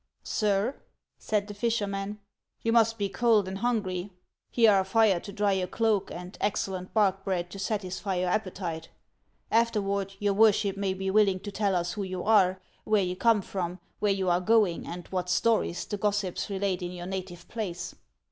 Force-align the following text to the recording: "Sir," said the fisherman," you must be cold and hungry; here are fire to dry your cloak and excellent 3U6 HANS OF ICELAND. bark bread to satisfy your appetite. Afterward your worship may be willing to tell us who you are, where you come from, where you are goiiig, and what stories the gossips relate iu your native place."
"Sir," 0.23 0.77
said 1.19 1.47
the 1.47 1.53
fisherman," 1.53 2.17
you 2.63 2.71
must 2.73 2.97
be 2.97 3.07
cold 3.07 3.47
and 3.47 3.59
hungry; 3.59 4.11
here 4.49 4.71
are 4.71 4.83
fire 4.83 5.19
to 5.19 5.31
dry 5.31 5.51
your 5.51 5.67
cloak 5.67 6.09
and 6.09 6.39
excellent 6.41 6.87
3U6 6.87 6.87
HANS 6.87 6.87
OF 6.87 6.93
ICELAND. 6.93 6.93
bark 7.15 7.23
bread 7.23 7.49
to 7.51 7.59
satisfy 7.59 8.15
your 8.15 8.29
appetite. 8.29 8.89
Afterward 9.51 10.15
your 10.17 10.33
worship 10.33 10.75
may 10.75 10.95
be 10.95 11.11
willing 11.11 11.39
to 11.41 11.51
tell 11.51 11.75
us 11.75 11.93
who 11.93 12.01
you 12.01 12.23
are, 12.23 12.59
where 12.83 13.03
you 13.03 13.15
come 13.15 13.43
from, 13.43 13.77
where 13.99 14.11
you 14.11 14.27
are 14.27 14.41
goiiig, 14.41 14.87
and 14.87 15.05
what 15.09 15.29
stories 15.29 15.85
the 15.85 15.97
gossips 15.97 16.49
relate 16.49 16.81
iu 16.81 16.89
your 16.89 17.05
native 17.05 17.47
place." 17.47 17.93